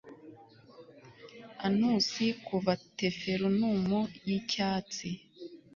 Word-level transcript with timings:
Aunus 1.65 2.09
kuva 2.47 2.71
Tifernum 2.97 3.89
yicyatsi 4.27 5.07